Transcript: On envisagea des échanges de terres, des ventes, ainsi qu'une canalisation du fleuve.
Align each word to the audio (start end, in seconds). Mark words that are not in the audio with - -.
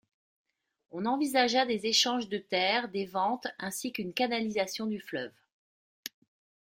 On 0.89 1.05
envisagea 1.05 1.67
des 1.67 1.85
échanges 1.85 2.27
de 2.27 2.39
terres, 2.39 2.89
des 2.89 3.05
ventes, 3.05 3.45
ainsi 3.59 3.93
qu'une 3.93 4.15
canalisation 4.15 4.87
du 4.87 4.99
fleuve. 4.99 5.35